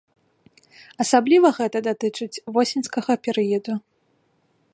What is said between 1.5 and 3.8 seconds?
гэта датычыць восеньскага перыяду.